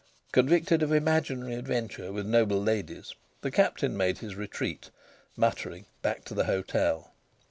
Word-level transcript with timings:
Convicted 0.31 0.81
of 0.81 0.91
imaginary 0.91 1.53
adventure 1.53 2.11
with 2.11 2.25
noble 2.25 2.59
ladies, 2.59 3.13
the 3.41 3.51
Captain 3.51 3.95
made 3.95 4.17
his 4.17 4.35
retreat, 4.35 4.89
muttering, 5.37 5.85
back 6.01 6.23
to 6.25 6.33
the 6.33 6.45
hotel. 6.45 7.13